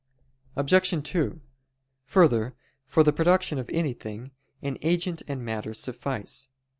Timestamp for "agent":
4.81-5.21